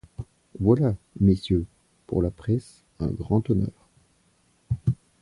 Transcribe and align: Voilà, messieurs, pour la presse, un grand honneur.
Voilà, 0.59 0.95
messieurs, 1.19 1.67
pour 2.07 2.23
la 2.23 2.31
presse, 2.31 2.85
un 2.99 3.11
grand 3.11 3.47
honneur. 3.51 3.87